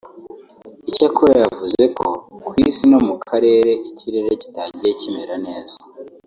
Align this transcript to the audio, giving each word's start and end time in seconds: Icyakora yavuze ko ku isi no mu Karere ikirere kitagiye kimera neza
Icyakora 0.89 1.33
yavuze 1.43 1.83
ko 1.97 2.07
ku 2.47 2.51
isi 2.69 2.83
no 2.91 2.99
mu 3.07 3.15
Karere 3.27 3.71
ikirere 3.89 4.31
kitagiye 4.41 4.91
kimera 5.01 5.35
neza 5.45 5.77